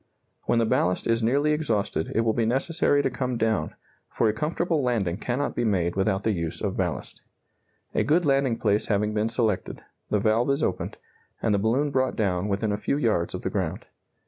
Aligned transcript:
When 0.47 0.57
the 0.57 0.65
ballast 0.65 1.05
is 1.05 1.21
nearly 1.21 1.51
exhausted 1.51 2.11
it 2.15 2.21
will 2.21 2.33
be 2.33 2.43
necessary 2.43 3.03
to 3.03 3.09
come 3.11 3.37
down, 3.37 3.75
for 4.09 4.27
a 4.27 4.33
comfortable 4.33 4.81
landing 4.81 5.17
cannot 5.17 5.53
be 5.55 5.63
made 5.63 5.95
without 5.95 6.23
the 6.23 6.31
use 6.31 6.59
of 6.59 6.75
ballast. 6.75 7.21
A 7.93 8.03
good 8.03 8.25
landing 8.25 8.57
place 8.57 8.87
having 8.87 9.13
been 9.13 9.29
selected, 9.29 9.83
the 10.09 10.17
valve 10.19 10.49
is 10.49 10.63
opened, 10.63 10.97
and 11.39 11.53
the 11.53 11.59
balloon 11.59 11.91
brought 11.91 12.15
down 12.15 12.47
within 12.47 12.71
a 12.71 12.77
few 12.77 12.97
yards 12.97 13.35
of 13.35 13.43
the 13.43 13.51
ground. 13.51 13.85